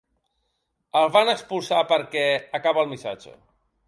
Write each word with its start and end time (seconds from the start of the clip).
El 1.01 1.11
van 1.17 1.29
expulsar 1.33 1.81
per 1.91 1.99
quec 2.15 2.47
—acaba 2.61 2.83
el 2.85 2.91
missatge. 2.95 3.35